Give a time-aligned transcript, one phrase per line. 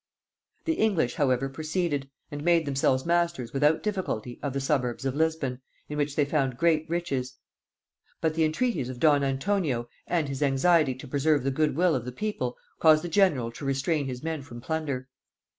[0.65, 5.61] The English however proceeded, and made themselves masters without difficulty of the suburbs of Lisbon,
[5.89, 7.37] in which they found great riches;
[8.19, 12.05] but the entreaties of don Antonio, and his anxiety to preserve the good will of
[12.05, 15.07] the people, caused the general, to restrain his men from plunder.